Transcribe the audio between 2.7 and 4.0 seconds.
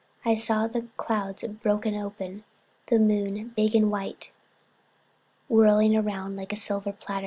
and the moon, big and